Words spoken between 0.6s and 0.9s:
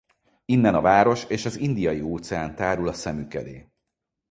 a